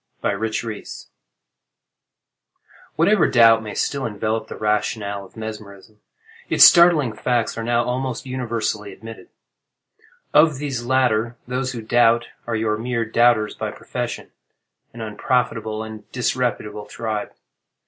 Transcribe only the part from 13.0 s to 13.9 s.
doubters by